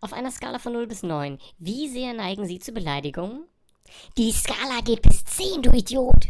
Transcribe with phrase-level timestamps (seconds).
[0.00, 3.44] Auf einer Skala von 0 bis 9, wie sehr neigen Sie zu Beleidigungen?
[4.16, 6.28] Die Skala geht bis 10, du Idiot.